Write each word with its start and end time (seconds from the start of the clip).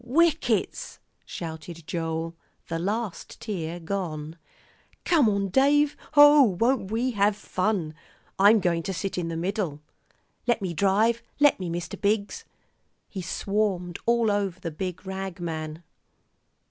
"Whickets!" 0.03 0.97
shouted 1.27 1.85
Joel, 1.85 2.35
the 2.69 2.79
last 2.79 3.39
tear 3.39 3.79
gone. 3.79 4.35
"Come 5.05 5.29
on, 5.29 5.49
Dave. 5.49 5.95
Oh, 6.15 6.41
won't 6.59 6.89
we 6.89 7.11
have 7.11 7.35
fun! 7.35 7.93
I'm 8.39 8.61
going 8.61 8.81
to 8.81 8.95
sit 8.95 9.19
in 9.19 9.27
the 9.27 9.37
middle. 9.37 9.79
Let 10.47 10.59
me 10.59 10.73
drive. 10.73 11.21
Let 11.39 11.59
me, 11.59 11.69
Mr. 11.69 12.01
Biggs." 12.01 12.45
He 13.09 13.21
swarmed 13.21 13.99
all 14.07 14.31
over 14.31 14.59
the 14.59 14.71
big 14.71 15.05
rag 15.05 15.39
man. 15.39 15.83